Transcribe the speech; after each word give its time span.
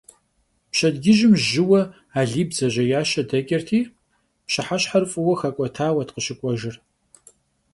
Пщэдджыжьым 0.71 1.33
жьыуэ 1.43 1.81
Алий 2.19 2.45
бдзэжьеящэ 2.47 3.21
дэкӏырти, 3.29 3.79
пщыхьэщхьэр 4.45 5.03
фӏыуэ 5.11 5.35
хэкӏуэтауэт 5.39 6.09
къыщыкӏуэжыр. 6.13 6.75